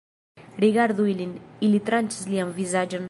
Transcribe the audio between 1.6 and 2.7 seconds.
ili tranĉas lian